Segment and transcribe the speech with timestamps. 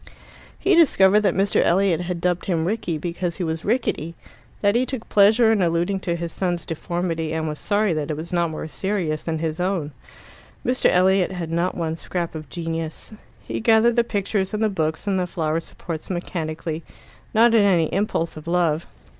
[0.57, 1.61] He discovered that Mr.
[1.61, 4.15] Elliot had dubbed him Rickie because he was rickety,
[4.61, 8.17] that he took pleasure in alluding to his son's deformity, and was sorry that it
[8.17, 9.91] was not more serious than his own.
[10.65, 10.89] Mr.
[10.89, 13.13] Elliot had not one scrap of genius.
[13.43, 16.83] He gathered the pictures and the books and the flower supports mechanically,
[17.35, 18.87] not in any impulse of love.